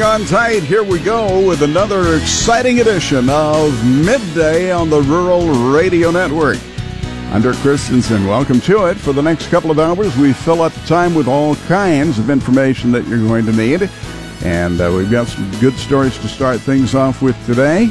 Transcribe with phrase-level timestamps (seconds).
[0.00, 0.62] Hang on tight.
[0.62, 6.56] Here we go with another exciting edition of Midday on the Rural Radio Network.
[7.30, 8.26] I'm Dirk Christensen.
[8.26, 8.96] Welcome to it.
[8.96, 12.30] For the next couple of hours, we fill up the time with all kinds of
[12.30, 13.90] information that you're going to need.
[14.42, 17.90] And uh, we've got some good stories to start things off with today.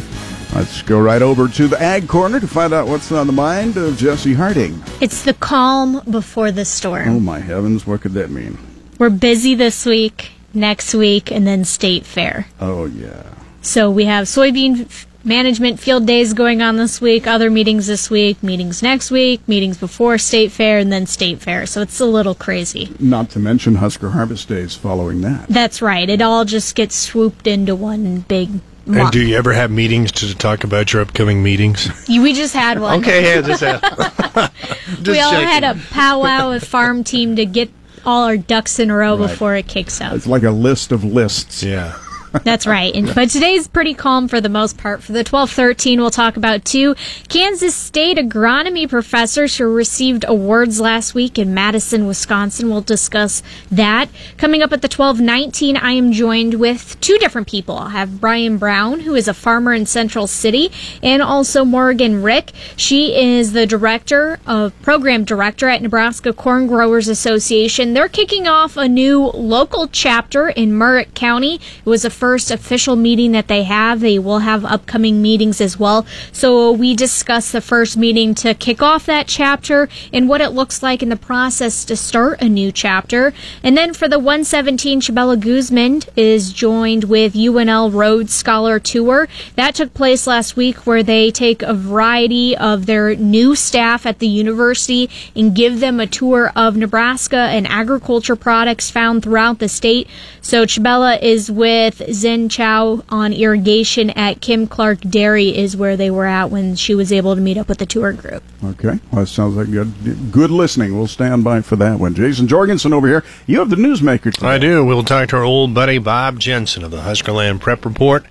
[0.55, 3.77] Let's go right over to the Ag Corner to find out what's on the mind
[3.77, 4.83] of Jesse Harding.
[4.99, 7.07] It's the calm before the storm.
[7.07, 8.57] Oh, my heavens, what could that mean?
[8.97, 12.47] We're busy this week, next week, and then state fair.
[12.59, 13.23] Oh, yeah.
[13.61, 18.09] So we have soybean f- management field days going on this week, other meetings this
[18.09, 21.65] week, meetings next week, meetings before state fair, and then state fair.
[21.65, 22.89] So it's a little crazy.
[22.99, 25.47] Not to mention Husker Harvest Days following that.
[25.49, 26.09] That's right.
[26.09, 28.49] It all just gets swooped into one big
[28.87, 31.89] And do you ever have meetings to talk about your upcoming meetings?
[32.07, 32.99] we just had one.
[33.01, 33.79] okay, yeah, just, uh,
[34.87, 35.47] just we all checking.
[35.47, 37.69] had a powwow with farm team to get
[38.05, 39.27] all our ducks in a row Right.
[39.29, 40.15] before it kicks out.
[40.15, 41.63] It's like a list of lists.
[41.63, 41.95] Yeah.
[42.43, 42.93] That's right.
[42.95, 45.01] And, but today's pretty calm for the most part.
[45.01, 46.95] For the 1213, we'll talk about two
[47.27, 52.69] Kansas State agronomy professors who received awards last week in Madison, Wisconsin.
[52.69, 54.09] We'll discuss that.
[54.37, 57.77] Coming up at the 1219, I am joined with two different people.
[57.77, 60.71] I'll have Brian Brown, who is a farmer in Central City,
[61.01, 62.51] and also Morgan Rick.
[62.75, 67.93] She is the director of program director at Nebraska Corn Growers Association.
[67.93, 71.55] They're kicking off a new local chapter in Merrick County.
[71.55, 74.01] It was the first official meeting that they have.
[74.01, 76.05] They will have upcoming meetings as well.
[76.33, 80.83] So we discussed the first meeting to kick off that chapter and what it looks
[80.83, 83.33] like in the process to start a new chapter.
[83.63, 89.29] And then for the 117, Chabela Guzman is joined with UNL Roads Scholar Tour.
[89.55, 94.19] That took place last week where they take a variety of their new staff at
[94.19, 99.69] the university and give them a tour of Nebraska and agriculture products found throughout the
[99.69, 100.07] state.
[100.49, 106.09] So Chabela is with Xin Qiao on irrigation at Kim Clark Dairy is where they
[106.09, 108.41] were at when she was able to meet up with the tour group.
[108.63, 108.99] Okay.
[109.11, 110.97] Well, that sounds like good, good listening.
[110.97, 112.15] We'll stand by for that one.
[112.15, 113.23] Jason Jorgensen over here.
[113.45, 114.47] You have the newsmaker today.
[114.47, 114.83] I do.
[114.83, 118.25] We'll talk to our old buddy Bob Jensen of the Huskerland Prep Report.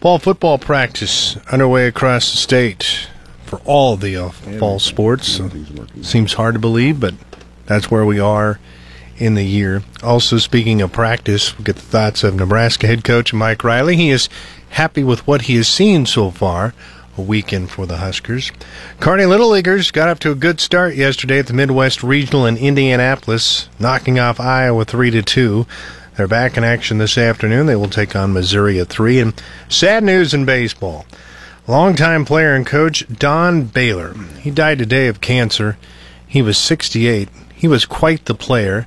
[0.00, 3.08] Fall football practice underway across the state
[3.44, 5.38] for all the uh, fall sports.
[5.38, 6.08] Nothing's.
[6.08, 7.12] Seems hard to believe, but
[7.66, 8.58] that's where we are
[9.22, 9.82] in the year.
[10.02, 13.96] Also, speaking of practice, we'll get the thoughts of Nebraska head coach Mike Riley.
[13.96, 14.28] He is
[14.70, 16.74] happy with what he has seen so far.
[17.16, 18.50] A weekend for the Huskers.
[18.98, 22.56] Kearney Little Leaguers got up to a good start yesterday at the Midwest Regional in
[22.56, 25.66] Indianapolis, knocking off Iowa three to two.
[26.16, 27.66] They're back in action this afternoon.
[27.66, 29.20] They will take on Missouri at three.
[29.20, 29.34] And
[29.68, 31.04] sad news in baseball.
[31.68, 34.14] Longtime player and coach Don Baylor.
[34.40, 35.76] He died today of cancer.
[36.26, 37.28] He was 68.
[37.54, 38.86] He was quite the player.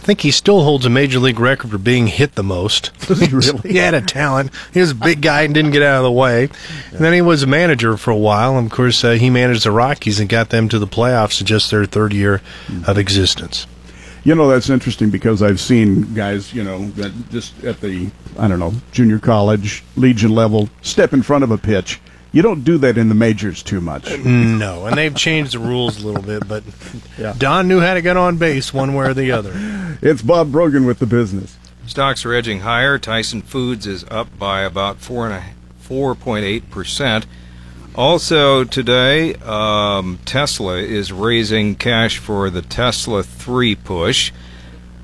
[0.00, 2.90] I think he still holds a major league record for being hit the most.
[3.06, 3.72] He really?
[3.72, 4.50] he had a talent.
[4.72, 6.44] He was a big guy and didn't get out of the way.
[6.90, 8.56] And then he was a manager for a while.
[8.56, 11.46] And of course, uh, he managed the Rockies and got them to the playoffs in
[11.46, 12.40] just their third year
[12.86, 13.66] of existence.
[14.24, 18.48] You know, that's interesting because I've seen guys, you know, that just at the, I
[18.48, 22.00] don't know, junior college, legion level, step in front of a pitch.
[22.32, 24.16] You don't do that in the majors too much.
[24.18, 26.62] No, and they've changed the rules a little bit, but
[27.18, 27.34] Yeah.
[27.36, 29.52] Don knew how to get on base one way or the other.
[30.00, 31.56] It's Bob Brogan with the business.
[31.86, 32.98] Stocks are edging higher.
[32.98, 35.42] Tyson Foods is up by about four and a
[35.80, 37.26] four point eight percent.
[37.96, 44.30] Also today, um, Tesla is raising cash for the Tesla Three push,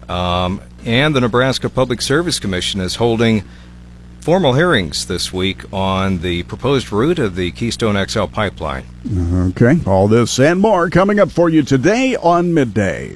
[0.08, 3.42] um, and the Nebraska Public Service Commission is holding
[4.26, 8.84] formal hearings this week on the proposed route of the Keystone XL pipeline.
[9.32, 9.78] Okay.
[9.86, 13.14] All this and more coming up for you today on Midday.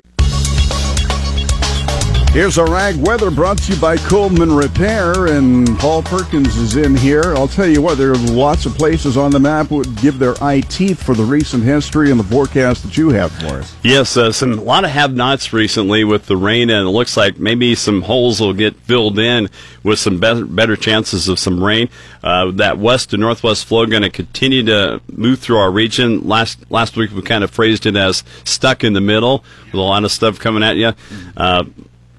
[2.33, 6.95] Here's a rag weather brought to you by Coleman Repair, and Paul Perkins is in
[6.95, 7.35] here.
[7.35, 10.41] I'll tell you what, there are lots of places on the map would give their
[10.41, 13.75] eye teeth for the recent history and the forecast that you have for us.
[13.83, 17.41] Yes, uh, some a lot of have-nots recently with the rain, and it looks like
[17.41, 19.51] maybe some holes will get filled in
[19.83, 21.89] with some better, better chances of some rain.
[22.23, 26.29] Uh, that west to northwest flow going to continue to move through our region.
[26.29, 29.79] Last last week we kind of phrased it as stuck in the middle with a
[29.79, 30.93] lot of stuff coming at you.
[31.37, 31.65] Uh,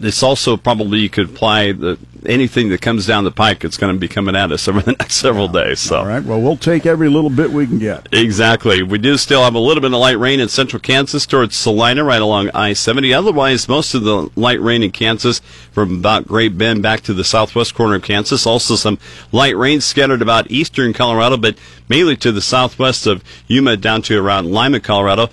[0.03, 3.63] it's also probably you could apply the anything that comes down the pike.
[3.63, 5.79] It's going to be coming at us over the next several days.
[5.79, 5.99] So.
[5.99, 6.23] All right.
[6.23, 8.07] Well, we'll take every little bit we can get.
[8.11, 8.83] Exactly.
[8.83, 12.03] We do still have a little bit of light rain in central Kansas towards Salina,
[12.03, 13.13] right along I 70.
[13.13, 15.39] Otherwise, most of the light rain in Kansas
[15.71, 18.45] from about Great Bend back to the southwest corner of Kansas.
[18.45, 18.99] Also, some
[19.31, 21.57] light rain scattered about eastern Colorado, but
[21.89, 25.29] mainly to the southwest of Yuma down to around Limon, Colorado.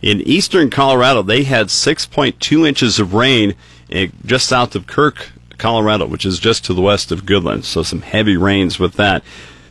[0.00, 3.54] In eastern Colorado, they had 6.2 inches of rain
[3.92, 7.64] Eh, just south of Kirk, Colorado, which is just to the west of Goodland.
[7.64, 9.22] So some heavy rains with that.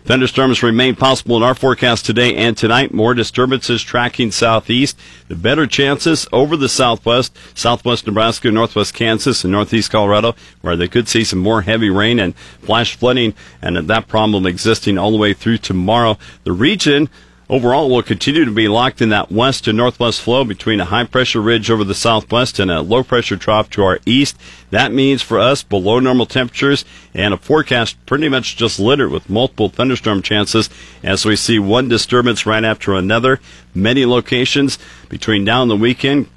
[0.06, 2.94] Thunderstorms remain possible in our forecast today and tonight.
[2.94, 4.98] More disturbances tracking southeast.
[5.28, 10.88] The better chances over the southwest, southwest Nebraska, northwest Kansas, and northeast Colorado, where they
[10.88, 15.18] could see some more heavy rain and flash flooding, and that problem existing all the
[15.18, 16.18] way through tomorrow.
[16.44, 17.10] The region
[17.52, 21.04] Overall, we'll continue to be locked in that west to northwest flow between a high
[21.04, 24.38] pressure ridge over the southwest and a low pressure trough to our east.
[24.70, 29.30] That means for us below normal temperatures and a forecast pretty much just littered with
[29.30, 30.70] multiple thunderstorm chances
[31.04, 33.42] as we see one disturbance right after another.
[33.76, 36.30] Many locations between now and the weekend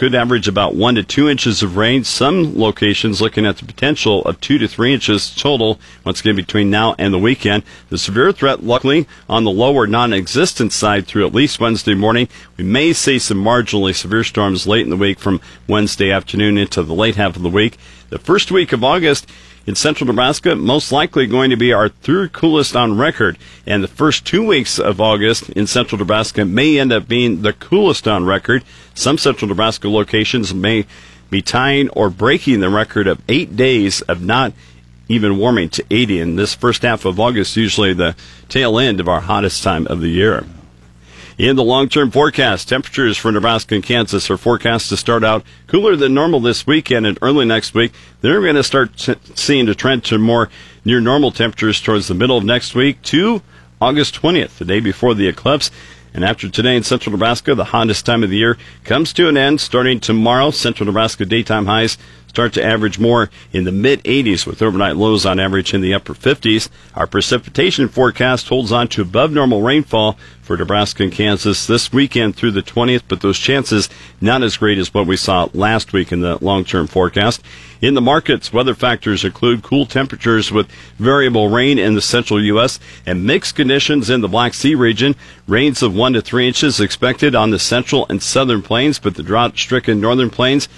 [0.00, 2.02] could average about one to two inches of rain.
[2.02, 6.70] Some locations looking at the potential of two to three inches total once again between
[6.70, 7.64] now and the weekend.
[7.90, 12.30] The severe threat, luckily, on the lower non-existent side through at least Wednesday morning.
[12.56, 15.38] We may see some marginally severe storms late in the week from
[15.68, 17.76] Wednesday afternoon into the late half of the week.
[18.08, 19.28] The first week of August
[19.66, 23.38] in central Nebraska, most likely going to be our third coolest on record.
[23.66, 27.52] And the first two weeks of August in central Nebraska may end up being the
[27.52, 28.64] coolest on record.
[28.94, 30.86] Some central Nebraska locations may
[31.30, 34.52] be tying or breaking the record of eight days of not
[35.08, 36.20] even warming to 80.
[36.20, 38.14] in this first half of August, usually the
[38.48, 40.44] tail end of our hottest time of the year.
[41.40, 45.42] In the long term forecast, temperatures for Nebraska and Kansas are forecast to start out
[45.68, 47.94] cooler than normal this weekend and early next week.
[48.20, 50.50] They're going to start seeing a trend to more
[50.84, 53.40] near normal temperatures towards the middle of next week to
[53.80, 55.70] August 20th, the day before the eclipse.
[56.12, 59.38] And after today in central Nebraska, the hottest time of the year comes to an
[59.38, 60.50] end starting tomorrow.
[60.50, 61.96] Central Nebraska daytime highs
[62.30, 65.92] start to average more in the mid 80s with overnight lows on average in the
[65.92, 66.68] upper 50s.
[66.94, 72.36] Our precipitation forecast holds on to above normal rainfall for Nebraska and Kansas this weekend
[72.36, 73.88] through the 20th, but those chances
[74.20, 77.42] not as great as what we saw last week in the long-term forecast.
[77.80, 82.78] In the markets, weather factors include cool temperatures with variable rain in the central U.S.
[83.06, 85.16] and mixed conditions in the Black Sea region.
[85.48, 89.24] Rains of 1 to 3 inches expected on the central and southern plains, but the
[89.24, 90.68] drought-stricken northern plains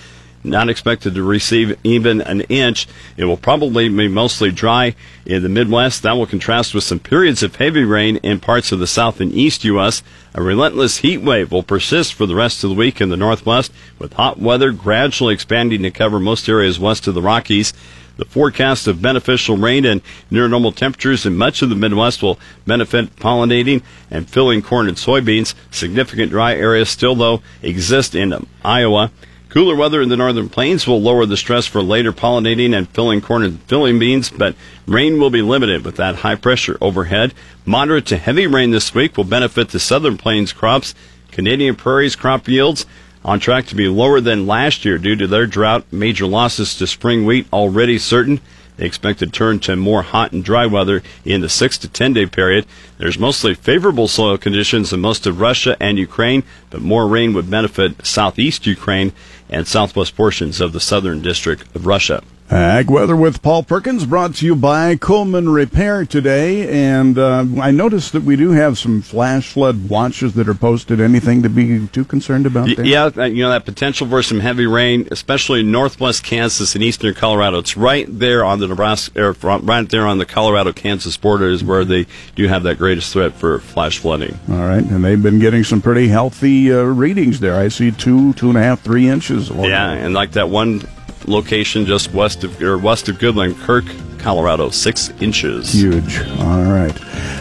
[0.45, 2.87] not expected to receive even an inch.
[3.17, 4.95] It will probably be mostly dry
[5.25, 6.03] in the Midwest.
[6.03, 9.33] That will contrast with some periods of heavy rain in parts of the south and
[9.33, 10.03] east U.S.
[10.35, 13.73] A relentless heat wave will persist for the rest of the week in the Northwest,
[13.99, 17.73] with hot weather gradually expanding to cover most areas west of the Rockies.
[18.17, 22.39] The forecast of beneficial rain and near normal temperatures in much of the Midwest will
[22.67, 25.55] benefit pollinating and filling corn and soybeans.
[25.71, 29.11] Significant dry areas still, though, exist in Iowa.
[29.53, 33.21] Cooler weather in the northern plains will lower the stress for later pollinating and filling
[33.21, 34.57] corn and filling beans, but
[34.87, 37.35] rain will be limited with that high pressure overhead.
[37.67, 40.95] Moderate to heavy rain this week will benefit the southern plains crops.
[41.33, 42.87] Canadian prairies crop yields
[43.27, 45.85] on track to be lower than last year due to their drought.
[45.93, 48.41] Major losses to spring wheat already certain.
[48.77, 52.15] They expect to turn to more hot and dry weather in the 6 to 10
[52.15, 52.67] day period.
[52.99, 57.51] There's mostly favorable soil conditions in most of Russia and Ukraine, but more rain would
[57.51, 59.13] benefit southeast Ukraine
[59.51, 62.23] and southwest portions of the southern district of Russia.
[62.53, 66.69] Ag weather with Paul Perkins brought to you by Coleman Repair today.
[66.69, 71.01] And uh, I noticed that we do have some flash flood watches that are posted.
[71.01, 72.85] Anything to be too concerned about there?
[72.85, 77.15] Yeah, uh, you know, that potential for some heavy rain, especially northwest Kansas and eastern
[77.15, 77.57] Colorado.
[77.57, 81.87] It's right there on the Nebraska, right there on the Colorado Kansas border is where
[81.87, 84.39] they do have that greatest threat for flash flooding.
[84.51, 84.85] All right.
[84.85, 87.59] And they've been getting some pretty healthy uh, readings there.
[87.59, 89.49] I see two, two and a half, three inches.
[89.49, 90.83] Yeah, and like that one
[91.29, 93.85] location just west of or west of Goodland, Kirk,
[94.19, 95.73] Colorado, six inches.
[95.73, 96.21] Huge.
[96.39, 96.97] All right.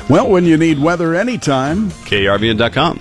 [0.09, 2.99] Well, when you need weather anytime, KRVN.com.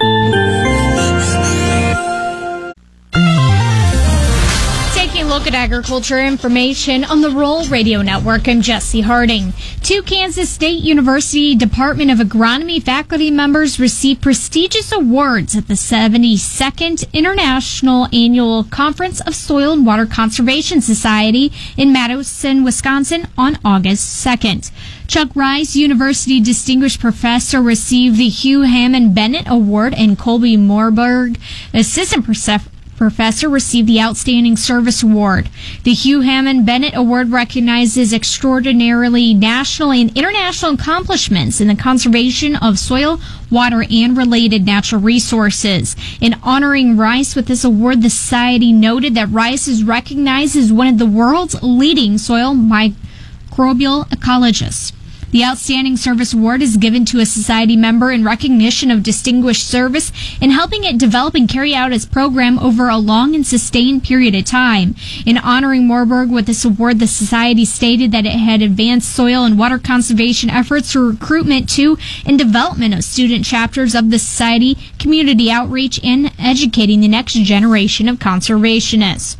[5.41, 8.47] look at agriculture information on the Rural Radio Network.
[8.47, 9.55] I'm Jesse Harding.
[9.83, 17.11] Two Kansas State University Department of Agronomy faculty members received prestigious awards at the 72nd
[17.15, 24.71] International Annual Conference of Soil and Water Conservation Society in Madison, Wisconsin on August 2nd.
[25.07, 31.41] Chuck Rice, University Distinguished Professor, received the Hugh Hammond Bennett Award, and Colby Moorberg,
[31.73, 32.69] Assistant Professor
[33.01, 35.49] professor received the Outstanding Service Award.
[35.85, 42.79] The Hugh Hammond Bennett Award recognizes extraordinarily national and international accomplishments in the conservation of
[42.79, 43.19] soil,
[43.51, 45.97] water, and related natural resources.
[46.21, 50.89] In honoring Rice with this award, the Society noted that Rice is recognized as one
[50.89, 54.93] of the world's leading soil microbial ecologists.
[55.33, 60.11] The Outstanding Service Award is given to a society member in recognition of distinguished service
[60.41, 64.35] in helping it develop and carry out its program over a long and sustained period
[64.35, 64.97] of time.
[65.25, 69.57] In honoring Moorberg with this award, the society stated that it had advanced soil and
[69.57, 71.97] water conservation efforts through recruitment to
[72.27, 78.09] and development of student chapters of the society, community outreach, and educating the next generation
[78.09, 79.37] of conservationists.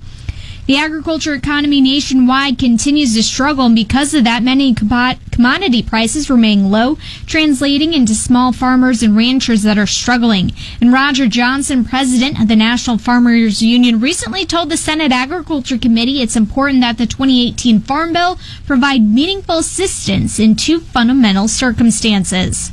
[0.71, 6.71] The agriculture economy nationwide continues to struggle, and because of that, many commodity prices remain
[6.71, 6.97] low,
[7.27, 10.53] translating into small farmers and ranchers that are struggling.
[10.81, 16.23] And Roger Johnson, president of the National Farmers Union, recently told the Senate Agriculture Committee
[16.23, 22.71] it's important that the 2018 Farm Bill provide meaningful assistance in two fundamental circumstances.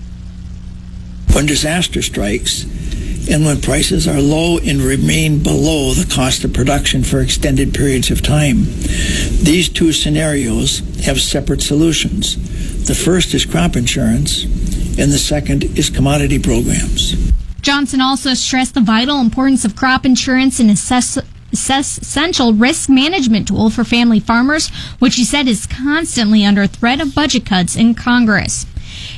[1.33, 2.67] When disaster strikes,
[3.29, 8.09] and when prices are low and remain below the cost of production for extended periods
[8.09, 8.65] of time.
[9.43, 12.35] These two scenarios have separate solutions.
[12.87, 14.43] The first is crop insurance,
[14.97, 17.31] and the second is commodity programs.
[17.61, 21.17] Johnson also stressed the vital importance of crop insurance and assess
[21.51, 24.69] essential risk management tool for family farmers,
[24.99, 28.65] which he said is constantly under threat of budget cuts in Congress.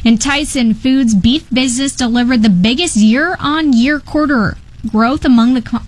[0.06, 5.62] And Tyson Foods beef business delivered the biggest year on year quarter growth among the
[5.62, 5.80] co-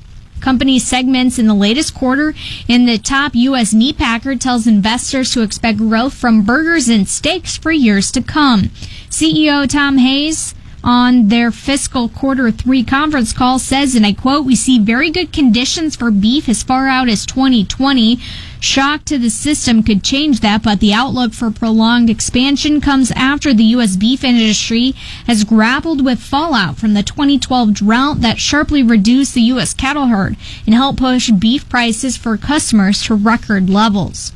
[0.42, 2.34] company's segments in the latest quarter.
[2.68, 3.74] And the top U.S.
[3.74, 8.64] meat packer tells investors to expect growth from burgers and steaks for years to come.
[9.10, 10.54] CEO Tom Hayes
[10.84, 15.32] on their fiscal quarter three conference call says, and I quote, we see very good
[15.32, 18.20] conditions for beef as far out as 2020.
[18.62, 23.56] Shock to the system could change that, but the outlook for prolonged expansion comes after
[23.56, 23.96] the U.S.
[23.96, 24.94] beef industry
[25.26, 29.74] has grappled with fallout from the 2012 drought that sharply reduced the U.S.
[29.74, 30.38] cattle herd
[30.68, 34.32] and helped push beef prices for customers to record levels.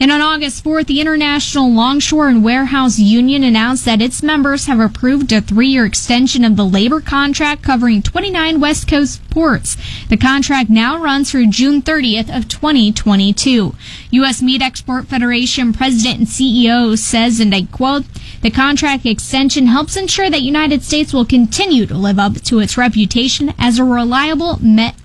[0.00, 4.80] And on August 4th, the International Longshore and Warehouse Union announced that its members have
[4.80, 9.76] approved a three-year extension of the labor contract covering 29 West Coast ports.
[10.08, 13.74] The contract now runs through June 30th of 2022.
[14.10, 14.42] U.S.
[14.42, 18.04] Meat Export Federation President and CEO says, and I quote,
[18.42, 22.76] the contract extension helps ensure that United States will continue to live up to its
[22.76, 24.58] reputation as a reliable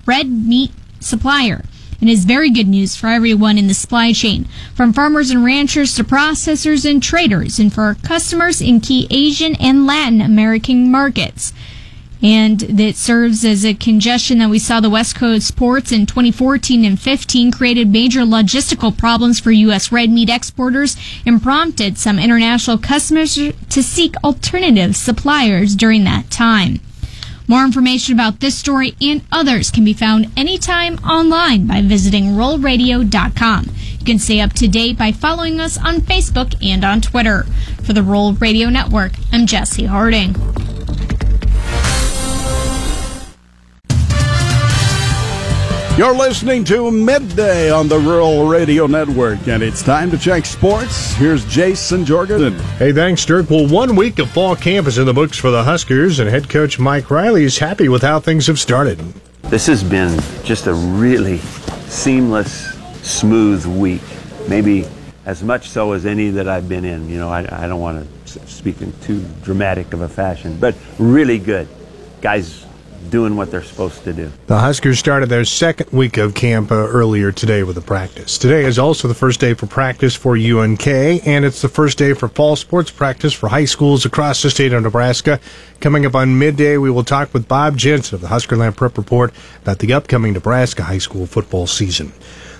[0.04, 1.62] red meat supplier
[2.00, 5.94] and is very good news for everyone in the supply chain, from farmers and ranchers
[5.94, 11.52] to processors and traders, and for our customers in key Asian and Latin American markets.
[12.22, 16.84] And that serves as a congestion that we saw the West Coast ports in 2014
[16.84, 19.90] and 15 created major logistical problems for U.S.
[19.90, 26.80] red meat exporters and prompted some international customers to seek alternative suppliers during that time.
[27.50, 33.66] More information about this story and others can be found anytime online by visiting ruralradio.com.
[33.98, 37.42] You can stay up to date by following us on Facebook and on Twitter.
[37.82, 40.59] For the Rural Radio Network, I'm Jesse Harding.
[46.00, 51.12] You're listening to Midday on the Rural Radio Network, and it's time to check sports.
[51.12, 52.54] Here's Jason Jorgensen.
[52.78, 53.50] Hey, thanks, Dirk.
[53.50, 56.48] Well, one week of fall camp is in the books for the Huskers, and head
[56.48, 58.98] coach Mike Riley is happy with how things have started.
[59.42, 61.36] This has been just a really
[61.88, 64.00] seamless, smooth week.
[64.48, 64.88] Maybe
[65.26, 67.10] as much so as any that I've been in.
[67.10, 70.74] You know, I, I don't want to speak in too dramatic of a fashion, but
[70.98, 71.68] really good.
[72.22, 72.64] Guys
[73.08, 74.30] doing what they're supposed to do.
[74.46, 78.36] The Huskers started their second week of camp uh, earlier today with a practice.
[78.38, 82.12] Today is also the first day for practice for UNK, and it's the first day
[82.12, 85.40] for fall sports practice for high schools across the state of Nebraska.
[85.80, 89.32] Coming up on midday, we will talk with Bob Jensen of the Huskerland Prep Report
[89.62, 92.12] about the upcoming Nebraska high school football season.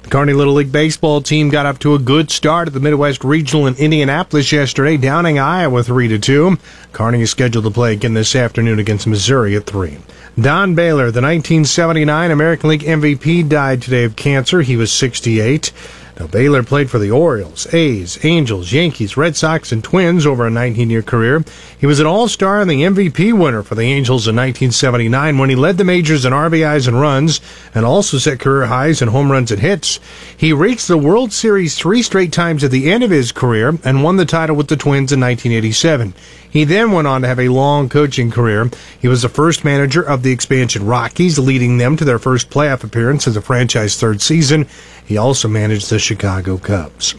[0.02, 3.22] The Kearney Little League baseball team got up to a good start at the Midwest
[3.22, 6.56] Regional in Indianapolis yesterday, downing Iowa 3 to 2.
[6.92, 9.98] Kearney is scheduled to play again this afternoon against Missouri at 3.
[10.40, 14.62] Don Baylor, the 1979 American League MVP, died today of cancer.
[14.62, 15.70] He was 68.
[16.20, 20.50] Now, Baylor played for the Orioles, A's, Angels, Yankees, Red Sox, and Twins over a
[20.50, 21.42] 19 year career.
[21.78, 25.48] He was an All Star and the MVP winner for the Angels in 1979 when
[25.48, 27.40] he led the majors in RBIs and runs
[27.74, 29.98] and also set career highs in home runs and hits.
[30.36, 34.04] He reached the World Series three straight times at the end of his career and
[34.04, 36.12] won the title with the Twins in 1987.
[36.50, 38.70] He then went on to have a long coaching career.
[39.00, 42.84] He was the first manager of the expansion Rockies, leading them to their first playoff
[42.84, 44.66] appearance as a franchise third season.
[45.04, 47.14] He also managed the Chicago Cubs.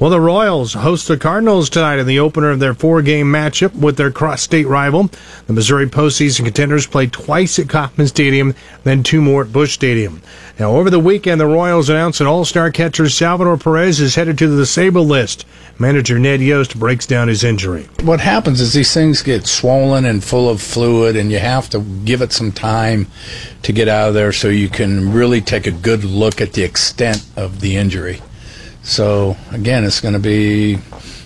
[0.00, 3.96] Well, the Royals host the Cardinals tonight in the opener of their four-game matchup with
[3.96, 5.08] their cross-state rival.
[5.46, 10.20] The Missouri postseason contenders play twice at Kauffman Stadium, then two more at Busch Stadium.
[10.58, 14.48] Now, over the weekend, the Royals announced that All-Star catcher Salvador Perez is headed to
[14.48, 15.46] the disabled list.
[15.78, 17.88] Manager Ned Yost breaks down his injury.
[18.02, 21.78] What happens is these things get swollen and full of fluid, and you have to
[22.04, 23.06] give it some time
[23.62, 26.64] to get out of there so you can really take a good look at the
[26.64, 28.20] extent of the injury.
[28.84, 30.78] So again, it's going to be,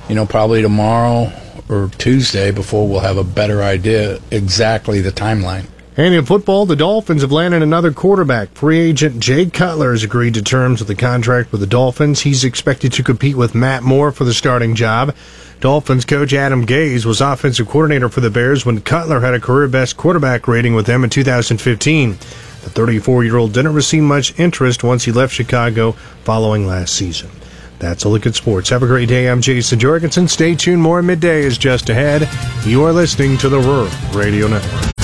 [0.09, 1.33] you know, probably tomorrow
[1.69, 5.67] or Tuesday before we'll have a better idea exactly the timeline.
[5.97, 8.51] And in football, the Dolphins have landed another quarterback.
[8.51, 12.21] Free agent Jay Cutler has agreed to terms of the contract with the Dolphins.
[12.21, 15.13] He's expected to compete with Matt Moore for the starting job.
[15.59, 19.67] Dolphins coach Adam Gase was offensive coordinator for the Bears when Cutler had a career
[19.67, 22.13] best quarterback rating with them in 2015.
[22.13, 27.29] The 34 year old didn't receive much interest once he left Chicago following last season.
[27.79, 28.71] That's a look at sports.
[28.71, 29.29] Have a great day.
[29.29, 30.27] I'm Jason Jorgensen.
[30.27, 30.83] Stay tuned.
[30.83, 32.29] More midday is just ahead.
[32.67, 34.98] You are listening to the Rural Radio Network.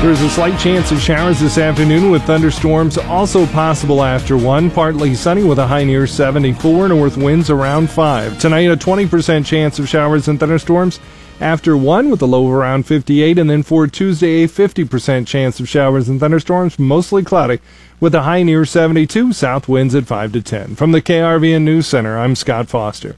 [0.00, 4.70] There's a slight chance of showers this afternoon with thunderstorms also possible after 1.
[4.70, 8.38] Partly sunny with a high near 74, north winds around 5.
[8.38, 11.00] Tonight, a 20% chance of showers and thunderstorms
[11.38, 15.60] after 1 with a low of around 58, and then for Tuesday, a 50% chance
[15.60, 17.60] of showers and thunderstorms, mostly cloudy,
[18.00, 20.76] with a high near 72, south winds at 5 to 10.
[20.76, 23.16] From the KRVN News Center, I'm Scott Foster.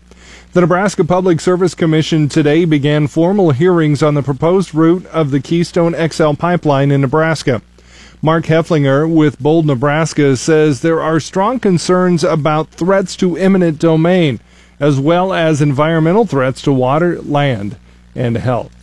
[0.55, 5.41] The Nebraska Public Service Commission today began formal hearings on the proposed route of the
[5.41, 7.63] Keystone XL pipeline in Nebraska.
[8.21, 14.41] Mark Hefflinger with Bold, Nebraska says there are strong concerns about threats to eminent domain,
[14.79, 17.79] as well as environmental threats to water, land,
[18.15, 18.82] and health.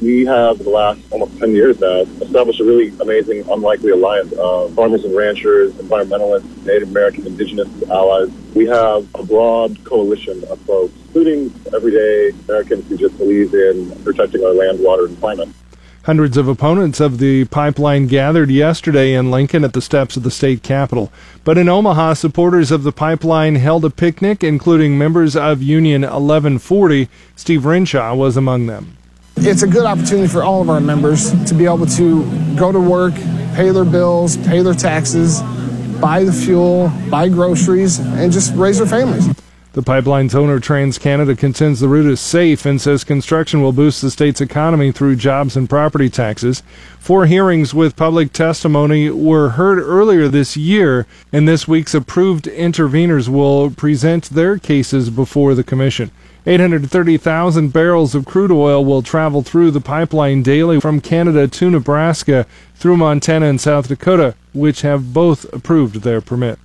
[0.00, 4.72] We have, the last almost 10 years now, established a really amazing, unlikely alliance of
[4.74, 8.30] farmers and ranchers, environmentalists, Native American, indigenous allies.
[8.54, 14.42] We have a broad coalition of folks, including everyday Americans who just believe in protecting
[14.42, 15.50] our land, water, and climate.
[16.04, 20.30] Hundreds of opponents of the pipeline gathered yesterday in Lincoln at the steps of the
[20.30, 21.12] state capitol.
[21.44, 27.10] But in Omaha, supporters of the pipeline held a picnic, including members of Union 1140.
[27.36, 28.96] Steve Renshaw was among them.
[29.42, 32.78] It's a good opportunity for all of our members to be able to go to
[32.78, 33.14] work,
[33.54, 35.40] pay their bills, pay their taxes,
[35.98, 39.34] buy the fuel, buy groceries, and just raise their families.
[39.72, 44.10] The pipeline's owner, TransCanada, contends the route is safe and says construction will boost the
[44.10, 46.62] state's economy through jobs and property taxes.
[46.98, 53.28] Four hearings with public testimony were heard earlier this year, and this week's approved interveners
[53.28, 56.10] will present their cases before the commission.
[56.46, 62.46] 830,000 barrels of crude oil will travel through the pipeline daily from Canada to Nebraska
[62.74, 66.58] through Montana and South Dakota, which have both approved their permit.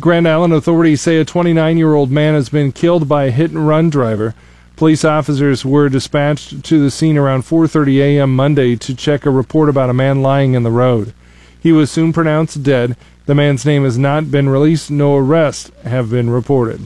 [0.00, 3.52] Grand Island authorities say a 29 year old man has been killed by a hit
[3.52, 4.34] and run driver.
[4.74, 8.34] Police officers were dispatched to the scene around 4:30 a.m.
[8.34, 11.12] Monday to check a report about a man lying in the road.
[11.60, 12.96] He was soon pronounced dead.
[13.26, 14.90] The man's name has not been released.
[14.90, 16.80] No arrests have been reported.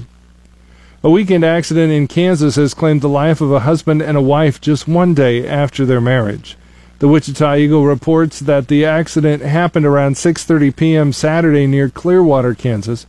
[1.07, 4.61] A weekend accident in Kansas has claimed the life of a husband and a wife
[4.61, 6.57] just one day after their marriage.
[6.99, 11.13] The Wichita Eagle reports that the accident happened around 6:30 p.m.
[11.13, 13.07] Saturday near Clearwater, Kansas.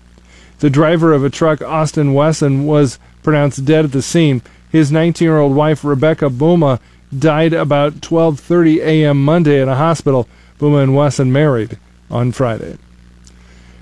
[0.59, 4.43] The driver of a truck, Austin Wesson, was pronounced dead at the scene.
[4.69, 6.79] His 19-year-old wife, Rebecca Buma,
[7.17, 9.25] died about 12:30 a.m.
[9.25, 10.27] Monday at a hospital.
[10.59, 11.79] Buma and Wesson married
[12.11, 12.77] on Friday.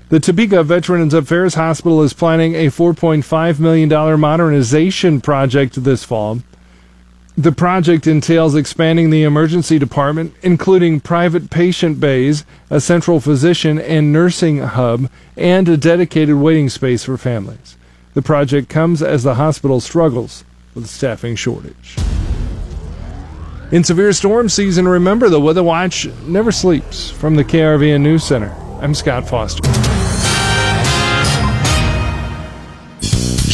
[0.08, 6.42] The Topeka Veterans Affairs Hospital is planning a $4.5 million modernization project this fall.
[7.36, 14.12] The project entails expanding the emergency department, including private patient bays, a central physician and
[14.12, 17.76] nursing hub, and a dedicated waiting space for families.
[18.14, 20.44] The project comes as the hospital struggles
[20.76, 21.96] with staffing shortage.
[23.72, 27.10] In severe storm season, remember the Weather Watch never sleeps.
[27.10, 29.85] From the KRVN News Center, I'm Scott Foster.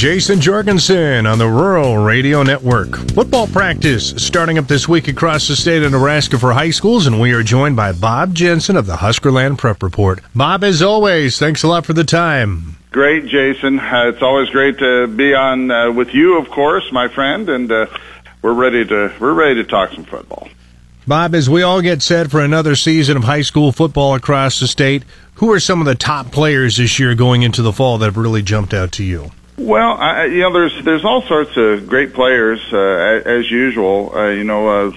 [0.02, 2.96] Jason Jorgensen on the Rural Radio Network.
[3.12, 7.20] Football practice starting up this week across the state of Nebraska for high schools, and
[7.20, 10.18] we are joined by Bob Jensen of the Huskerland Prep Report.
[10.34, 12.74] Bob, as always, thanks a lot for the time.
[12.90, 13.78] Great, Jason.
[13.78, 17.70] Uh, it's always great to be on uh, with you, of course, my friend, and
[17.70, 17.86] uh,
[18.42, 20.48] we're ready to we're ready to talk some football.
[21.06, 24.66] Bob, as we all get set for another season of high school football across the
[24.66, 28.06] state, who are some of the top players this year going into the fall that
[28.06, 29.30] have really jumped out to you?
[29.58, 34.14] Well, I, you know, there's there's all sorts of great players uh, as usual.
[34.14, 34.92] Uh, you know, uh,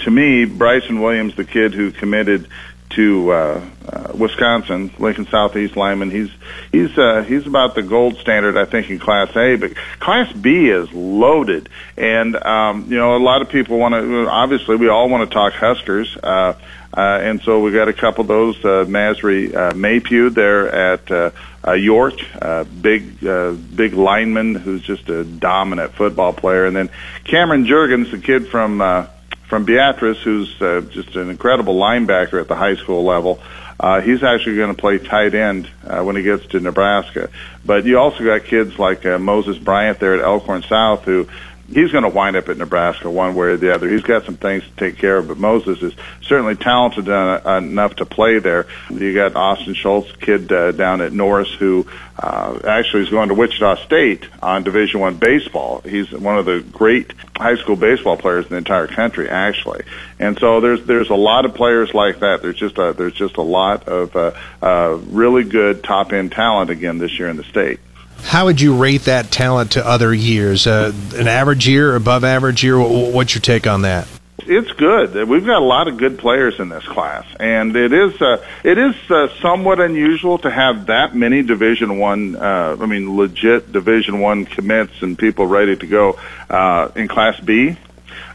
[0.00, 2.48] to me, Bryson Williams, the kid who committed
[2.90, 6.10] to uh, uh, Wisconsin, Lincoln Southeast lineman.
[6.10, 6.30] He's
[6.70, 9.56] he's uh, he's about the gold standard, I think, in Class A.
[9.56, 14.28] But Class B is loaded, and um, you know a lot of people want to.
[14.28, 16.16] Obviously, we all want to talk Huskers.
[16.22, 16.54] Uh,
[16.96, 18.56] uh, and so we got a couple of those.
[18.64, 21.30] Uh, Masry uh, Maypew there at uh,
[21.66, 26.90] uh, York, uh, big uh, big lineman who's just a dominant football player, and then
[27.24, 29.06] Cameron Jurgens, the kid from uh,
[29.48, 33.40] from Beatrice, who's uh, just an incredible linebacker at the high school level.
[33.78, 37.28] Uh, he's actually going to play tight end uh, when he gets to Nebraska.
[37.64, 41.28] But you also got kids like uh, Moses Bryant there at Elkhorn South, who
[41.68, 43.88] he's going to wind up at Nebraska one way or the other.
[43.88, 48.06] He's got some things to take care of, but Moses is certainly talented enough to
[48.06, 48.66] play there.
[48.90, 51.86] You got Austin Schultz, kid uh, down at Norris, who
[52.18, 55.80] uh, actually is going to Wichita State on Division One baseball.
[55.80, 59.84] He's one of the great high school baseball players in the entire country, actually.
[60.18, 62.42] And so there's there's a lot of players like that.
[62.42, 66.70] There's just a, there's just a lot of uh, uh, really good top end talent
[66.70, 67.80] again this year in the state.
[68.24, 70.66] How would you rate that talent to other years?
[70.66, 72.78] Uh, an average year, above average year?
[72.78, 74.08] What's your take on that?
[74.46, 75.28] It's good.
[75.28, 78.76] We've got a lot of good players in this class, and it is uh, it
[78.76, 82.36] is uh, somewhat unusual to have that many Division One.
[82.36, 86.18] Uh, I mean, legit Division One commits and people ready to go
[86.50, 87.76] uh, in Class B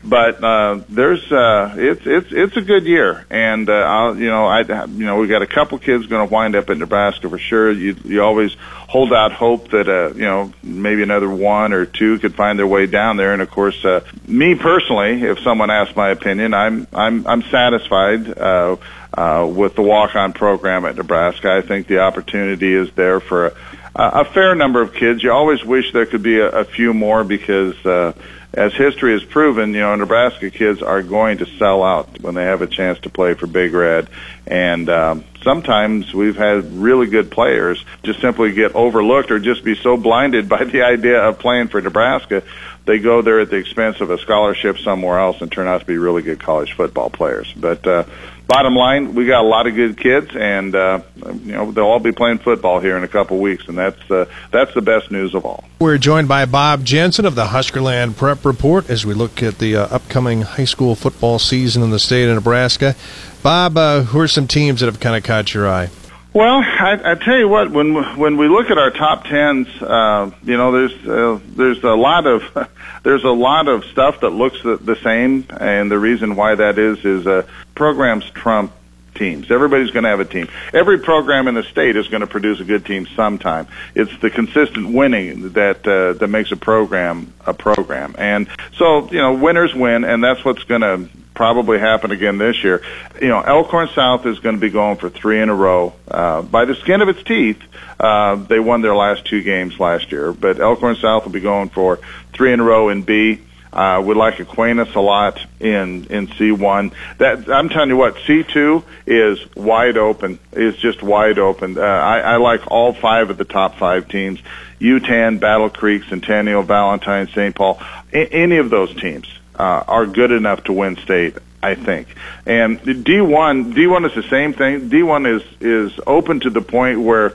[0.04, 4.46] but uh, there's uh, it's it's it's a good year, and uh, I'll, you know
[4.46, 7.38] I you know we got a couple kids going to wind up in Nebraska for
[7.38, 7.72] sure.
[7.72, 12.20] You you always hold out hope that uh, you know maybe another one or two
[12.20, 15.96] could find their way down there, and of course, uh, me personally, if someone asks
[15.96, 18.38] my opinion, I'm I'm I'm satisfied.
[18.38, 18.78] Uh,
[19.12, 23.54] uh, with the walk-on program at Nebraska, I think the opportunity is there for a,
[23.96, 25.24] a fair number of kids.
[25.24, 28.14] You always wish there could be a, a few more because uh,
[28.54, 32.46] as history has proven, you know, Nebraska kids are going to sell out when they
[32.46, 34.08] have a chance to play for Big Red.
[34.48, 39.76] And um, sometimes we've had really good players just simply get overlooked or just be
[39.76, 42.44] so blinded by the idea of playing for Nebraska,
[42.86, 45.86] they go there at the expense of a scholarship somewhere else and turn out to
[45.86, 47.54] be really good college football players.
[47.54, 48.06] But uh,
[48.50, 52.00] bottom line, we got a lot of good kids, and uh, you know they'll all
[52.00, 55.34] be playing football here in a couple weeks, and that's uh, that's the best news
[55.36, 55.64] of all.
[55.80, 59.78] We're joined by Bob Jensen of the Huskerland Prep Report as we look at the
[59.78, 62.96] uh, upcoming high school football season in the state of Nebraska.
[63.44, 65.90] Bob, uh, who are some teams that have kind of caught your eye?
[66.32, 70.30] Well, I, I tell you what, when when we look at our top tens, uh,
[70.44, 72.70] you know, there's uh, there's a lot of
[73.04, 76.78] there's a lot of stuff that looks the, the same, and the reason why that
[76.78, 78.74] is is uh, programs trump
[79.16, 79.50] teams.
[79.50, 80.48] Everybody's going to have a team.
[80.72, 83.68] Every program in the state is going to produce a good team sometime.
[83.96, 88.14] It's the consistent winning that uh, that makes a program a program.
[88.20, 91.10] And so, you know, winners win, and that's what's going to
[91.40, 92.82] probably happen again this year.
[93.22, 96.42] You know, Elkhorn South is going to be going for three in a row uh,
[96.42, 97.62] by the skin of its teeth.
[97.98, 101.70] Uh, they won their last two games last year, but Elkhorn South will be going
[101.70, 102.02] for
[102.34, 103.40] three in a row in B.
[103.72, 106.94] Uh, would like Aquinas a lot in in C1.
[107.20, 110.40] That I'm telling you what, C2 is wide open.
[110.52, 111.78] Is just wide open.
[111.78, 114.42] Uh, I, I like all five of the top five teams:
[114.82, 117.56] Yutan, Battle Creek, Centennial, Valentine, St.
[117.56, 117.80] Paul.
[118.12, 119.28] A- any of those teams
[119.60, 121.38] uh, are good enough to win state.
[121.62, 122.08] I think.
[122.46, 124.90] And D1, D1 is the same thing.
[124.90, 127.34] D1 is is open to the point where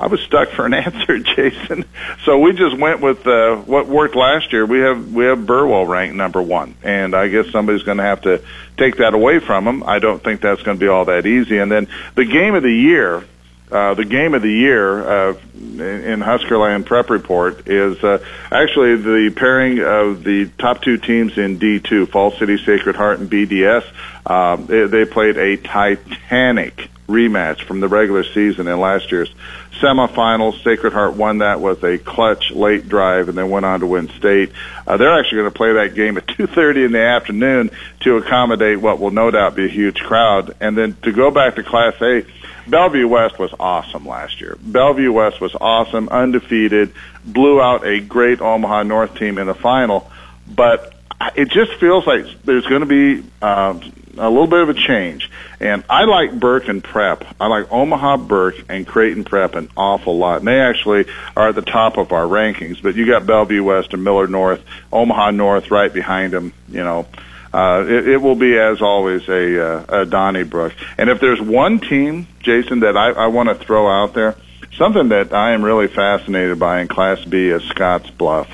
[0.00, 1.84] I was stuck for an answer, Jason.
[2.24, 4.64] So we just went with uh, what worked last year.
[4.64, 8.22] We have we have Burwell ranked number one, and I guess somebody's going to have
[8.22, 8.42] to
[8.76, 9.82] take that away from them.
[9.82, 11.58] I don't think that's going to be all that easy.
[11.58, 13.24] And then the game of the year
[13.70, 19.32] uh, the game of the year uh, in Huskerland Prep Report is uh, actually the
[19.34, 23.84] pairing of the top two teams in D2, Falls City Sacred Heart and BDS.
[24.24, 29.32] Uh, they, they played a titanic rematch from the regular season in last year's
[29.80, 30.62] semifinals.
[30.62, 34.08] Sacred Heart won that with a clutch late drive and then went on to win
[34.10, 34.52] state.
[34.86, 38.80] Uh, they're actually going to play that game at 2.30 in the afternoon to accommodate
[38.80, 40.54] what will no doubt be a huge crowd.
[40.60, 42.24] And then to go back to Class A,
[42.68, 44.56] Bellevue West was awesome last year.
[44.60, 46.92] Bellevue West was awesome, undefeated,
[47.24, 50.10] blew out a great Omaha North team in the final,
[50.48, 50.94] but
[51.34, 53.78] it just feels like there's going to be uh,
[54.16, 55.30] a little bit of a change.
[55.60, 57.24] And I like Burke and Prep.
[57.40, 60.38] I like Omaha Burke and Creighton Prep an awful lot.
[60.38, 62.80] And they actually are at the top of our rankings.
[62.80, 66.52] But you got Bellevue West and Millard North, Omaha North right behind them.
[66.68, 67.06] You know,
[67.52, 70.74] uh, it, it will be as always a, uh, a Donnybrook.
[70.96, 74.36] And if there's one team, Jason, that I, I want to throw out there,
[74.76, 78.48] something that I am really fascinated by in Class B is Scotts Bluff.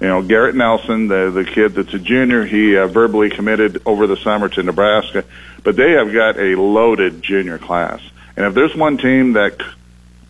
[0.00, 4.06] You know, Garrett Nelson, the the kid that's a junior, he uh, verbally committed over
[4.06, 5.24] the summer to Nebraska,
[5.62, 8.02] but they have got a loaded junior class.
[8.36, 9.62] And if there's one team that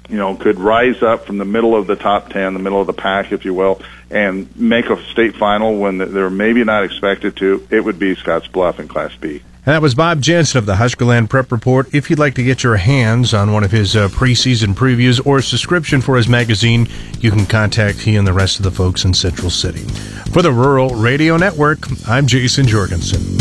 [0.09, 2.87] you know, could rise up from the middle of the top 10, the middle of
[2.87, 7.37] the pack, if you will, and make a state final when they're maybe not expected
[7.37, 9.43] to, it would be Scotts Bluff in Class B.
[9.67, 11.93] And that was Bob Jensen of the Huskerland Prep Report.
[11.95, 15.39] If you'd like to get your hands on one of his uh, preseason previews or
[15.39, 16.87] a subscription for his magazine,
[17.21, 19.85] you can contact he and the rest of the folks in Central City.
[20.33, 23.39] For the Rural Radio Network, I'm Jason Jorgensen.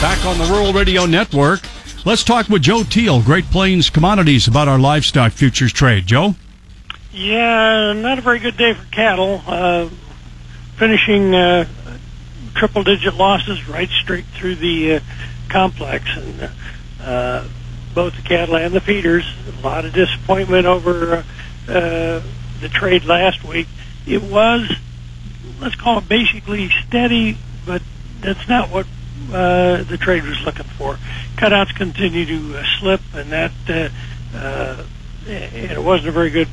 [0.00, 1.60] Back on the Rural Radio Network,
[2.04, 6.06] let's talk with Joe Teal, Great Plains Commodities, about our livestock futures trade.
[6.06, 6.34] Joe?
[7.12, 9.42] Yeah, not a very good day for cattle.
[9.46, 9.88] Uh,
[10.76, 11.66] finishing uh,
[12.54, 15.00] triple digit losses right straight through the uh,
[15.48, 16.04] complex.
[16.16, 16.50] And
[17.00, 17.48] uh,
[17.94, 21.24] both the cattle and the feeders, a lot of disappointment over
[21.68, 22.22] uh,
[22.60, 23.68] the trade last week.
[24.06, 24.70] It was,
[25.60, 27.36] let's call it basically steady,
[27.66, 27.82] but
[28.20, 28.86] that's not what
[29.32, 30.98] uh, the trade was looking for.
[31.36, 33.88] Cutouts continue to uh, slip, and that uh,
[34.36, 34.84] uh,
[35.26, 36.48] and it wasn't a very good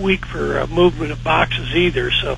[0.00, 2.10] week for uh, movement of boxes either.
[2.10, 2.36] So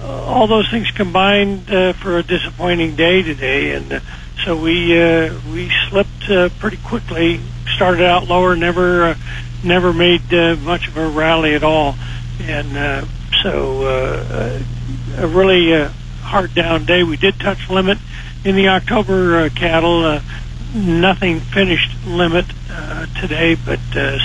[0.00, 4.00] uh, all those things combined uh, for a disappointing day today, and uh,
[4.44, 7.40] so we uh, we slipped uh, pretty quickly.
[7.76, 9.14] Started out lower, never uh,
[9.64, 11.94] never made uh, much of a rally at all,
[12.40, 13.04] and uh,
[13.42, 14.62] so uh,
[15.18, 15.88] a really uh,
[16.20, 17.02] hard down day.
[17.02, 17.98] We did touch limit
[18.44, 20.04] in the October uh, cattle.
[20.04, 20.22] Uh,
[20.74, 23.78] nothing finished limit uh, today, but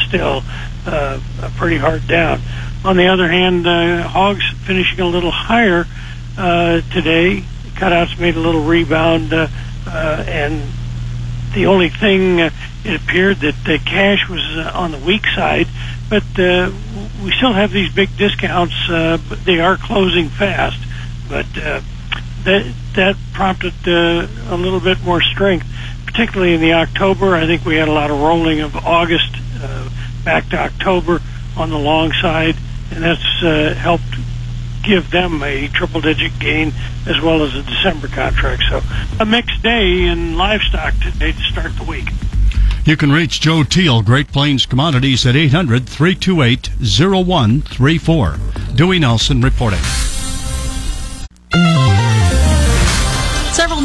[0.08, 0.44] still
[0.86, 2.42] a pretty hard down.
[2.86, 5.84] On the other hand, hogs finishing a little higher
[6.36, 7.44] today.
[7.76, 10.64] Cutouts made a little rebound, and
[11.54, 12.50] the only thing uh,
[12.86, 15.68] it appeared that the cash was uh, on the weak side,
[16.10, 16.72] but uh,
[17.24, 18.76] we still have these big discounts.
[18.90, 20.80] Uh, but they are closing fast,
[21.28, 21.82] but uh,
[22.44, 25.68] that that prompted uh, a little bit more strength,
[26.06, 27.36] particularly in the October.
[27.36, 29.90] I think we had a lot of rolling of August uh,
[30.26, 31.22] back to October
[31.56, 32.56] on the long side,
[32.92, 34.04] and that's uh, helped
[34.84, 36.74] give them a triple digit gain
[37.06, 38.64] as well as a December contract.
[38.68, 38.82] So
[39.20, 42.10] a mixed day in livestock today to start the week.
[42.84, 48.38] You can reach Joe Teal, Great Plains Commodities, at 800 328 0134.
[48.74, 50.17] Dewey Nelson reporting.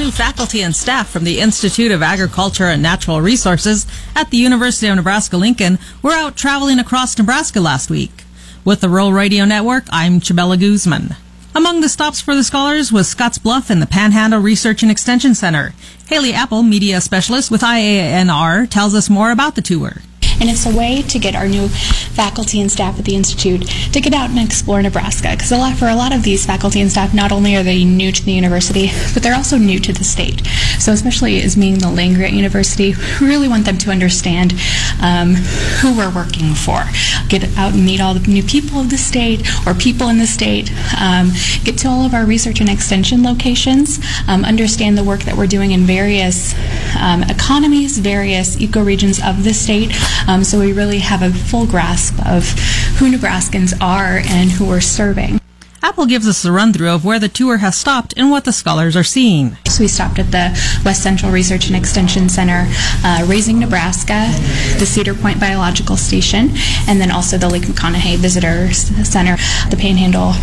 [0.02, 3.86] New faculty and staff from the Institute of Agriculture and Natural Resources
[4.16, 8.24] at the University of Nebraska Lincoln were out traveling across Nebraska last week.
[8.64, 11.14] With the Rural Radio Network, I'm Chabela Guzman.
[11.54, 15.36] Among the stops for the scholars was Scotts Bluff and the Panhandle Research and Extension
[15.36, 15.72] Center.
[16.08, 19.98] Haley Apple, media specialist with IANR, tells us more about the tour.
[20.42, 24.00] And it's a way to get our new faculty and staff at the Institute to
[24.00, 25.30] get out and explore Nebraska.
[25.30, 28.24] Because for a lot of these faculty and staff, not only are they new to
[28.24, 30.44] the university, but they're also new to the state.
[30.80, 34.54] So, especially as being the land grant university, we really want them to understand
[35.00, 35.36] um,
[35.80, 36.82] who we're working for.
[37.28, 40.26] Get out and meet all the new people of the state or people in the
[40.26, 40.72] state.
[41.00, 41.30] Um,
[41.62, 44.00] get to all of our research and extension locations.
[44.26, 46.52] Um, understand the work that we're doing in various
[46.98, 49.92] um, economies, various ecoregions of the state.
[50.32, 52.48] Um, so we really have a full grasp of
[52.96, 55.41] who Nebraskans are and who we're serving.
[55.84, 58.52] Apple gives us a run through of where the tour has stopped and what the
[58.52, 59.56] scholars are seeing.
[59.66, 60.50] So we stopped at the
[60.84, 62.66] West Central Research and Extension Center,
[63.04, 64.30] uh, Raising Nebraska,
[64.78, 66.50] the Cedar Point Biological Station,
[66.86, 69.36] and then also the Lake McConaughy Visitor Center,
[69.70, 70.34] the Panhandle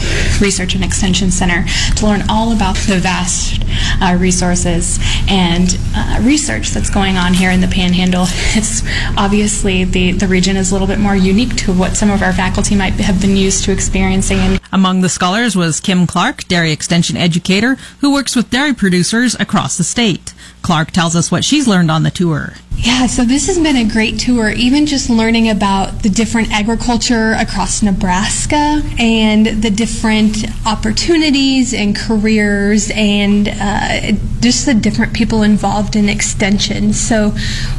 [0.42, 3.64] Research and Extension Center, to learn all about the vast
[4.02, 5.00] uh, resources
[5.30, 8.26] and uh, research that's going on here in the Panhandle.
[8.60, 8.84] It's
[9.18, 12.34] obviously the, the region is a little bit more unique to what some of our
[12.34, 14.59] faculty might have been used to experiencing.
[14.72, 19.78] Among the scholars was Kim Clark, dairy extension educator who works with dairy producers across
[19.78, 20.34] the state.
[20.62, 22.54] Clark tells us what she's learned on the tour.
[22.82, 27.34] Yeah, so this has been a great tour, even just learning about the different agriculture
[27.34, 35.98] across Nebraska and the different opportunities and careers and uh, just the different people involved
[35.98, 36.94] in extension.
[36.94, 37.32] So,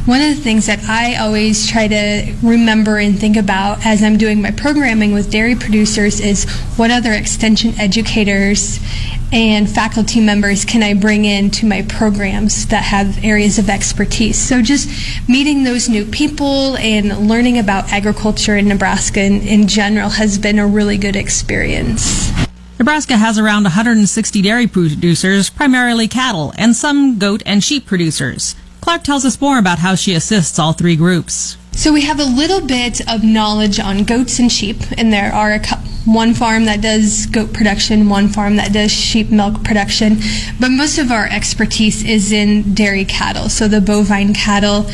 [0.05, 4.17] one of the things that I always try to remember and think about as I'm
[4.17, 8.79] doing my programming with dairy producers is what other extension educators
[9.31, 14.37] and faculty members can I bring in to my programs that have areas of expertise.
[14.37, 14.90] So just
[15.27, 20.59] meeting those new people and learning about agriculture in Nebraska in, in general has been
[20.59, 22.31] a really good experience.
[22.79, 28.55] Nebraska has around 160 dairy producers, primarily cattle, and some goat and sheep producers.
[28.81, 31.57] Clark tells us more about how she assists all three groups.
[31.73, 35.59] So we have a little bit of knowledge on goats and sheep, and there are
[36.05, 40.17] one farm that does goat production, one farm that does sheep milk production,
[40.59, 43.49] but most of our expertise is in dairy cattle.
[43.49, 44.89] So the bovine cattle,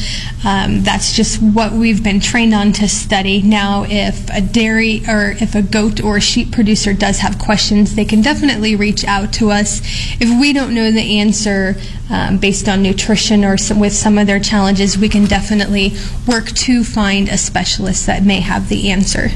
[0.46, 3.42] um, that's just what we've been trained on to study.
[3.42, 7.96] Now, if a dairy or if a goat or a sheep producer does have questions,
[7.96, 9.82] they can definitely reach out to us.
[10.20, 11.76] If we don't know the answer
[12.10, 15.94] um, based on nutrition or some, with some of their challenges, we can definitely
[16.28, 19.30] work to find a specialist that may have the answer.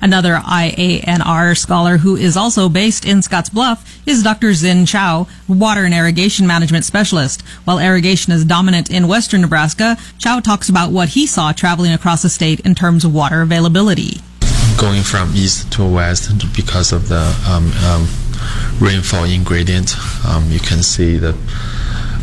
[0.00, 4.48] Another IANR scholar who is also based in Scottsbluff is Dr.
[4.48, 7.42] Xin Qiao, water and irrigation management specialist.
[7.64, 12.22] While irrigation is dominant in western Nebraska, Qiao talks about what he saw traveling across
[12.22, 14.20] the state in terms of water availability.
[14.76, 18.08] Going from east to west because of the um, um,
[18.80, 19.94] rainfall ingredient,
[20.26, 21.36] um, you can see the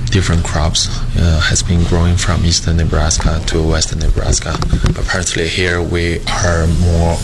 [0.09, 4.55] different crops uh, has been growing from eastern Nebraska to western Nebraska.
[4.97, 7.17] Apparently here we are more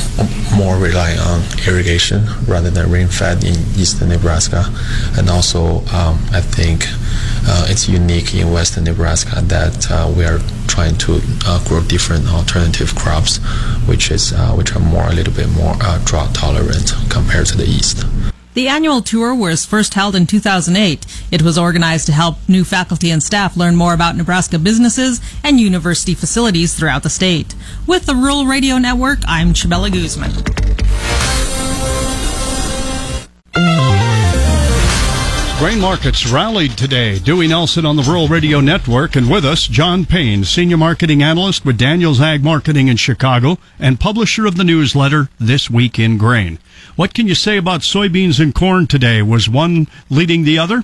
[0.56, 4.66] more relying on irrigation rather than rain-fed in eastern Nebraska,
[5.18, 6.86] and also um, I think
[7.48, 12.28] uh, it's unique in western Nebraska that uh, we are trying to uh, grow different
[12.28, 13.38] alternative crops,
[13.88, 17.58] which is uh, which are more a little bit more uh, drought tolerant compared to
[17.58, 18.06] the east.
[18.56, 21.06] The annual tour was first held in 2008.
[21.30, 25.60] It was organized to help new faculty and staff learn more about Nebraska businesses and
[25.60, 27.54] university facilities throughout the state.
[27.86, 30.32] With the Rural Radio Network, I'm Chabela Guzman.
[35.66, 37.18] Grain markets rallied today.
[37.18, 41.66] Dewey Nelson on the Rural Radio Network, and with us, John Payne, Senior Marketing Analyst
[41.66, 46.60] with Daniels Ag Marketing in Chicago and publisher of the newsletter This Week in Grain.
[46.96, 49.24] What can you say about soybeans and corn today?
[49.24, 50.84] Was one leading the other?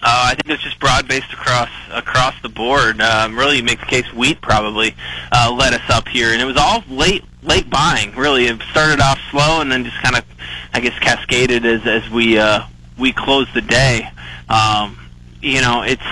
[0.00, 3.00] Uh, I think it's just broad based across across the board.
[3.00, 4.94] Um, really makes the case wheat probably
[5.32, 8.14] uh, led us up here, and it was all late late buying.
[8.14, 10.24] Really, it started off slow and then just kind of,
[10.72, 12.62] I guess, cascaded as as we uh,
[12.96, 14.08] we closed the day.
[14.50, 14.98] Um,
[15.40, 16.02] you know, it's.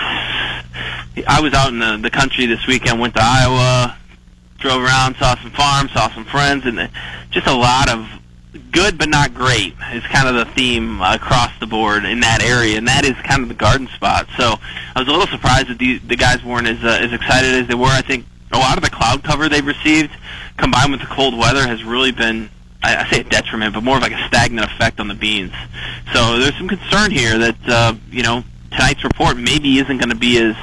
[1.27, 2.99] I was out in the the country this weekend.
[2.99, 3.97] Went to Iowa,
[4.57, 6.89] drove around, saw some farms, saw some friends, and
[7.29, 8.07] just a lot of
[8.71, 12.77] good but not great is kind of the theme across the board in that area,
[12.77, 14.27] and that is kind of the garden spot.
[14.37, 14.55] So
[14.95, 17.67] I was a little surprised that the the guys weren't as uh, as excited as
[17.67, 17.87] they were.
[17.87, 20.11] I think a lot of the cloud cover they've received,
[20.57, 22.49] combined with the cold weather, has really been
[22.83, 25.53] I, I say a detriment, but more of like a stagnant effect on the beans.
[26.13, 30.15] So there's some concern here that uh, you know tonight's report maybe isn't going to
[30.15, 30.55] be as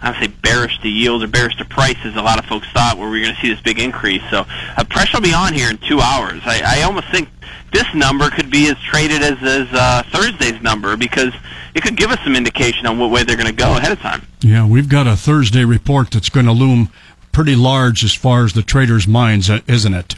[0.00, 2.68] I would say bearish to yield or bearish to price as a lot of folks
[2.72, 4.22] thought, where we're going to see this big increase.
[4.30, 4.44] So
[4.76, 6.42] uh, pressure will be on here in two hours.
[6.44, 7.28] I, I almost think
[7.72, 11.32] this number could be as traded as as uh, Thursday's number because
[11.74, 14.00] it could give us some indication on what way they're going to go ahead of
[14.00, 14.26] time.
[14.40, 16.90] Yeah, we've got a Thursday report that's going to loom
[17.30, 20.16] pretty large as far as the traders' minds, uh, isn't it?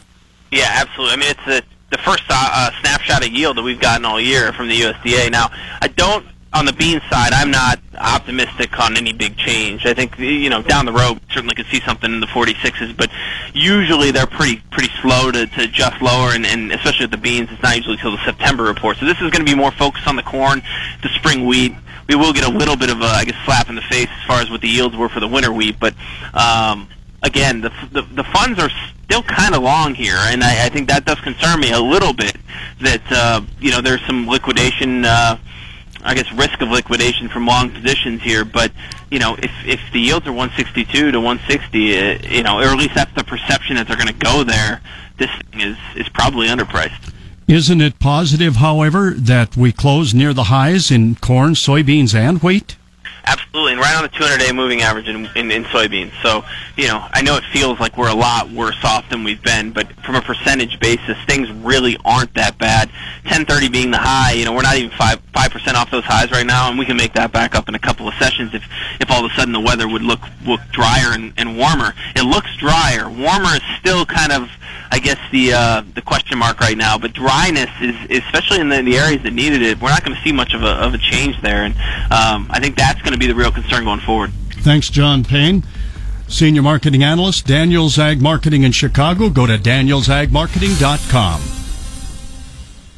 [0.55, 1.13] Yeah, absolutely.
[1.13, 4.19] I mean, it's the the first uh, uh, snapshot of yield that we've gotten all
[4.19, 5.29] year from the USDA.
[5.29, 5.49] Now,
[5.81, 9.85] I don't on the bean side, I'm not optimistic on any big change.
[9.85, 13.11] I think you know down the road certainly could see something in the 46s, but
[13.53, 17.49] usually they're pretty pretty slow to, to adjust lower, and, and especially with the beans,
[17.51, 18.95] it's not usually until the September report.
[18.97, 20.61] So this is going to be more focused on the corn,
[21.03, 21.73] the spring wheat.
[22.07, 24.23] We will get a little bit of a I guess slap in the face as
[24.25, 25.93] far as what the yields were for the winter wheat, but
[26.33, 26.87] um,
[27.25, 28.69] again, the, the the funds are
[29.03, 32.13] still kind of long here, and I, I think that does concern me a little
[32.13, 32.37] bit.
[32.81, 35.03] That uh, you know there's some liquidation.
[35.03, 35.37] Uh,
[36.03, 38.71] I guess risk of liquidation from long positions here, but
[39.09, 42.77] you know if if the yields are 162 to 160, uh, you know, or at
[42.77, 44.81] least that's the perception that they're going to go there.
[45.17, 47.11] This thing is is probably underpriced.
[47.47, 52.75] Isn't it positive, however, that we close near the highs in corn, soybeans, and wheat?
[53.27, 56.11] Absolutely, and right on the 200-day moving average in, in, in soybeans.
[56.21, 56.43] So,
[56.77, 59.71] you know, I know it feels like we're a lot worse off than we've been,
[59.71, 62.89] but from a percentage basis, things really aren't that bad.
[63.23, 66.31] 1030 being the high, you know, we're not even five five percent off those highs
[66.31, 68.63] right now, and we can make that back up in a couple of sessions if
[68.99, 71.93] if all of a sudden the weather would look look drier and, and warmer.
[72.15, 73.09] It looks drier.
[73.09, 74.49] Warmer is still kind of
[74.91, 76.97] I guess the uh, the question mark right now.
[76.97, 80.21] But dryness is, especially in the, the areas that needed it, we're not going to
[80.23, 81.73] see much of a of a change there, and
[82.11, 84.31] um, I think that's going to be the real concern going forward.
[84.59, 85.63] Thanks, John Payne.
[86.27, 89.29] Senior Marketing Analyst, Daniels Ag Marketing in Chicago.
[89.29, 91.64] Go to danielsagmarketing.com.